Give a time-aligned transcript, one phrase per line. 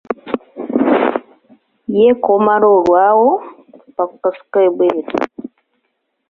[1.95, 3.29] "Ye k’omala olwawo,
[3.95, 5.01] bakukasuka ebweru."